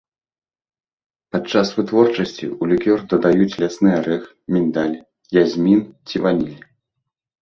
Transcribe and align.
Падчас 1.33 1.67
вытворчасці 1.79 2.45
ў 2.61 2.63
лікёр 2.73 2.99
дадаюць 3.13 3.57
лясны 3.65 3.89
арэх, 3.99 4.23
міндаль, 4.57 4.97
язмін 5.43 5.81
ці 6.07 6.15
ваніль. 6.25 6.61